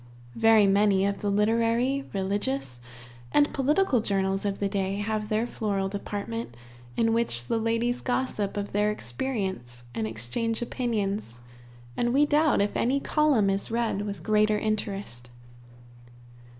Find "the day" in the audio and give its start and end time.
4.57-4.95